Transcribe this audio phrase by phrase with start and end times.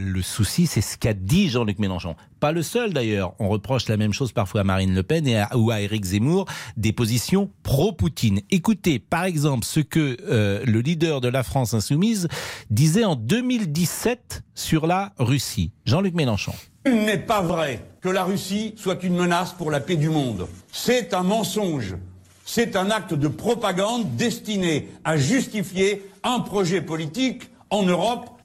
[0.00, 2.14] Le souci, c'est ce qu'a dit Jean-Luc Mélenchon.
[2.38, 3.34] Pas le seul d'ailleurs.
[3.40, 6.04] On reproche la même chose parfois à Marine Le Pen et à, ou à Éric
[6.04, 6.44] Zemmour,
[6.76, 8.40] des positions pro-Poutine.
[8.52, 12.28] Écoutez, par exemple, ce que euh, le leader de la France insoumise
[12.70, 15.72] disait en 2017 sur la Russie.
[15.84, 16.54] Jean-Luc Mélenchon.
[16.86, 20.46] Il n'est pas vrai que la Russie soit une menace pour la paix du monde.
[20.70, 21.96] C'est un mensonge.
[22.44, 28.37] C'est un acte de propagande destiné à justifier un projet politique en Europe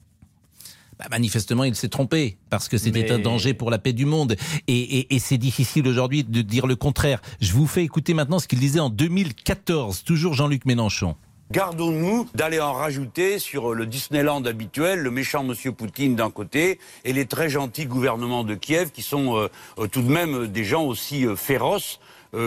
[0.98, 4.36] bah, manifestement, il s'est trompé parce que c'était un danger pour la paix du monde.
[4.68, 7.20] Et, et c'est difficile aujourd'hui de dire le contraire.
[7.40, 11.16] Je vous fais écouter maintenant ce qu'il disait en 2014, toujours Jean-Luc Mélenchon.
[11.50, 17.12] Gardons-nous d'aller en rajouter sur le Disneyland habituel, le méchant Monsieur Poutine d'un côté et
[17.12, 19.48] les très gentils gouvernements de Kiev qui sont euh,
[19.78, 22.00] euh, tout de même des gens aussi euh, féroces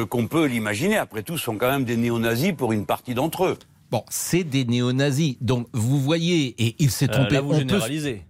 [0.10, 0.98] qu'on peut l'imaginer.
[0.98, 3.58] Après tout, ce sont quand même des néo-nazis pour une partie d'entre eux.
[3.90, 5.38] Bon, c'est des néo-nazis.
[5.40, 7.36] Donc vous voyez, et il s'est trompé.
[7.36, 8.24] là, vous généralisez.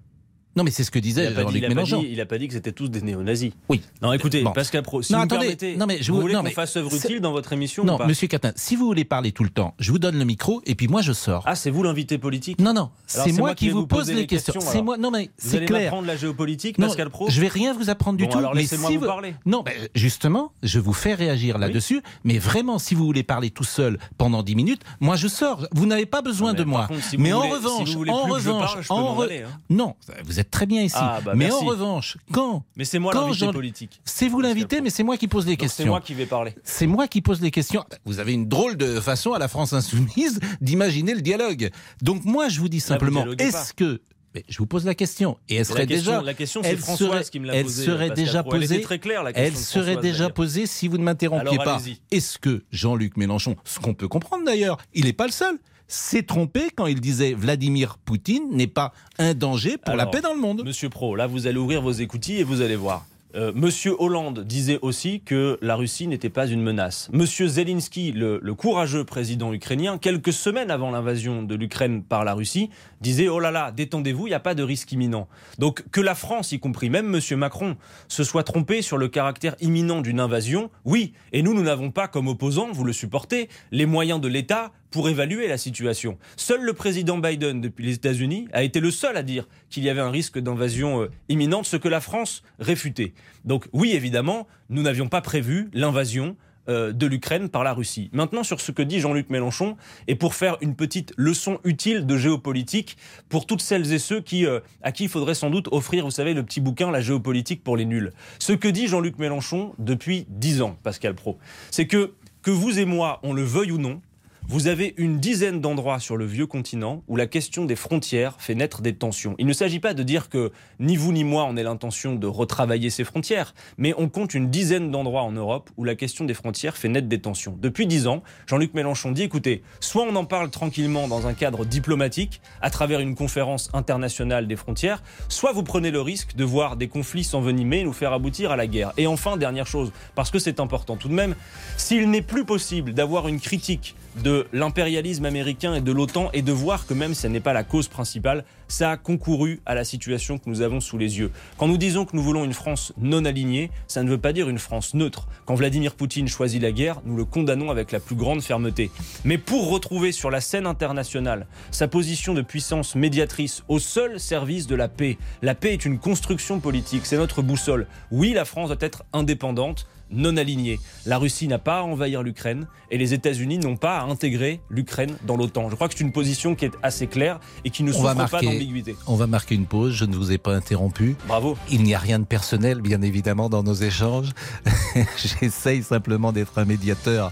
[0.57, 2.03] Non, mais c'est ce que disait Jean-Luc Mélenchon.
[2.03, 3.51] il n'a pas dit que c'était tous des néo-nazis.
[3.69, 3.81] Oui.
[4.01, 6.33] Non, écoutez, Pascal Pro, si non, vous attendez, permettez, non, mais je vous, vous voulez
[6.33, 9.05] qu'on fasse œuvre utile dans votre émission Non, ou pas monsieur Catin, si vous voulez
[9.05, 11.43] parler tout le temps, je vous donne le micro et puis moi je sors.
[11.45, 14.59] Ah, c'est vous l'invité politique Non, non, c'est moi, qui vous pose les questions.
[14.59, 15.67] C'est moi, non mais c'est clair.
[15.67, 18.37] Vous allez m'apprendre la géopolitique, Pascal Pro Je vais rien vous apprendre du bon, tout.
[18.39, 19.35] Alors laissez-moi vous parler.
[19.45, 22.01] Non, ben, justement, je vous fais réagir là-dessus.
[22.23, 25.67] Mais vraiment, si vous voulez parler tout seul pendant 10 minutes, moi je sors.
[25.71, 26.87] Vous n'avez pas besoin de moi.
[27.19, 29.27] Mais en revanche, en revanche, en hein.
[29.69, 29.95] non,
[30.25, 30.95] vous êtes très bien ici.
[30.97, 34.01] Ah, bah, mais en revanche quand Mais c'est moi l'invité politique.
[34.05, 35.83] C'est vous l'invité, mais c'est moi qui pose les questions.
[35.83, 36.55] C'est moi qui vais parler.
[36.63, 37.83] C'est moi qui pose les questions.
[38.05, 41.69] Vous avez une drôle de façon à la France insoumise d'imaginer le dialogue.
[42.01, 44.01] Donc moi, je vous dis simplement, est-ce que
[44.35, 45.37] mais je vous pose la question.
[45.47, 46.23] Et elle serait la question, déjà.
[46.23, 47.83] La question, c'est Françoise qui me l'a posée.
[47.83, 48.65] Elle serait déjà posée.
[48.65, 51.79] Elle était très claire, la question Elle serait déjà posée si vous ne m'interrompiez pas.
[52.11, 55.57] Est-ce que Jean-Luc Mélenchon, ce qu'on peut comprendre d'ailleurs, il n'est pas le seul
[55.87, 60.33] s'est trompé quand il disait Vladimir Poutine n'est pas un danger pour la paix dans
[60.33, 60.63] le monde.
[60.65, 63.05] Monsieur Pro, là vous allez ouvrir vos écoutilles et vous allez voir.
[63.35, 67.09] Euh, Monsieur Hollande disait aussi que la Russie n'était pas une menace.
[67.11, 72.69] Monsieur Zelensky, le, courageux président ukrainien, quelques semaines avant l'invasion de l'Ukraine par la Russie,
[73.01, 75.27] disait Oh là là, détendez-vous, il n'y a pas de risque imminent.
[75.59, 77.75] Donc que la France, y compris même Monsieur Macron,
[78.07, 81.13] se soit trompé sur le caractère imminent d'une invasion, oui.
[81.33, 85.09] Et nous, nous n'avons pas, comme opposants, vous le supportez, les moyens de l'État pour
[85.09, 86.17] évaluer la situation.
[86.35, 89.89] Seul le président Biden, depuis les États-Unis, a été le seul à dire qu'il y
[89.89, 93.13] avait un risque d'invasion euh, imminente, ce que la France réfutait.
[93.45, 96.35] Donc oui, évidemment, nous n'avions pas prévu l'invasion
[96.69, 98.09] euh, de l'Ukraine par la Russie.
[98.11, 99.77] Maintenant, sur ce que dit Jean-Luc Mélenchon,
[100.07, 102.97] et pour faire une petite leçon utile de géopolitique
[103.29, 106.11] pour toutes celles et ceux qui, euh, à qui il faudrait sans doute offrir, vous
[106.11, 108.11] savez, le petit bouquin La géopolitique pour les nuls.
[108.37, 111.37] Ce que dit Jean-Luc Mélenchon depuis dix ans, Pascal Pro,
[111.71, 112.11] c'est que,
[112.41, 114.01] que vous et moi, on le veuille ou non,
[114.49, 118.55] vous avez une dizaine d'endroits sur le vieux continent où la question des frontières fait
[118.55, 119.35] naître des tensions.
[119.39, 122.27] Il ne s'agit pas de dire que ni vous ni moi on ait l'intention de
[122.27, 126.33] retravailler ces frontières, mais on compte une dizaine d'endroits en Europe où la question des
[126.33, 127.57] frontières fait naître des tensions.
[127.59, 131.65] Depuis dix ans, Jean-Luc Mélenchon dit écoutez, soit on en parle tranquillement dans un cadre
[131.65, 136.77] diplomatique, à travers une conférence internationale des frontières, soit vous prenez le risque de voir
[136.77, 138.93] des conflits s'envenimer et nous faire aboutir à la guerre.
[138.95, 141.35] Et enfin, dernière chose, parce que c'est important tout de même,
[141.75, 143.93] s'il n'est plus possible d'avoir une critique
[144.23, 147.53] de l'impérialisme américain et de l'OTAN et de voir que même si ce n'est pas
[147.53, 151.31] la cause principale, ça a concouru à la situation que nous avons sous les yeux.
[151.57, 154.49] Quand nous disons que nous voulons une France non alignée, ça ne veut pas dire
[154.49, 155.27] une France neutre.
[155.45, 158.91] Quand Vladimir Poutine choisit la guerre, nous le condamnons avec la plus grande fermeté.
[159.23, 164.67] Mais pour retrouver sur la scène internationale sa position de puissance médiatrice au seul service
[164.67, 167.87] de la paix, la paix est une construction politique, c'est notre boussole.
[168.11, 170.79] Oui, la France doit être indépendante, non alignée.
[171.05, 175.15] La Russie n'a pas à envahir l'Ukraine et les États-Unis n'ont pas à intégrer l'Ukraine
[175.25, 175.69] dans l'OTAN.
[175.69, 178.41] Je crois que c'est une position qui est assez claire et qui ne souffre pas
[178.41, 178.95] d'ambiguïté.
[179.07, 181.15] On va marquer une pause, je ne vous ai pas interrompu.
[181.27, 181.57] Bravo.
[181.69, 184.31] Il n'y a rien de personnel, bien évidemment, dans nos échanges.
[185.17, 187.31] J'essaye simplement d'être un médiateur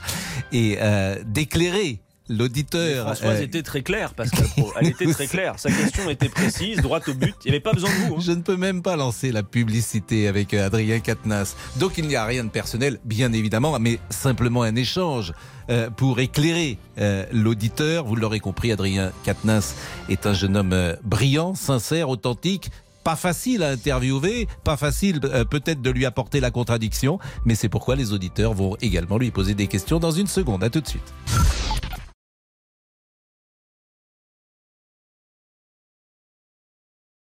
[0.51, 3.05] et euh, d'éclairer l'auditeur.
[3.05, 4.71] Françoise euh, était très claire, Pascal Pro.
[4.79, 5.55] Elle était très claire.
[5.57, 7.35] Sa question était précise, droite au but.
[7.45, 8.15] Il n'y avait pas besoin de vous.
[8.15, 8.19] Hein.
[8.21, 11.55] Je ne peux même pas lancer la publicité avec euh, Adrien Quatennens.
[11.77, 15.33] Donc il n'y a rien de personnel, bien évidemment, mais simplement un échange
[15.69, 16.77] euh, pour éclairer
[17.31, 18.05] l'auditeur.
[18.05, 19.75] Vous l'aurez compris, Adrien Quatennens
[20.09, 22.69] est un jeune homme brillant, sincère, authentique,
[23.03, 27.95] pas facile à interviewer, pas facile peut-être de lui apporter la contradiction, mais c'est pourquoi
[27.97, 30.63] les auditeurs vont également lui poser des questions dans une seconde.
[30.63, 31.13] À tout de suite.